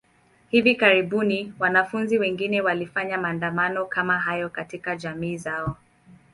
[0.49, 5.77] Hivi karibuni, wanafunzi wengine walifanya maandamano kama hayo katika jamii zao.